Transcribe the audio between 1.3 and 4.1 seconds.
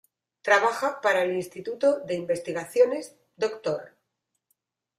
Instituto de Investigaciones Dr.